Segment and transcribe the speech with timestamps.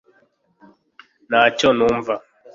[1.29, 2.13] Ntacyo numva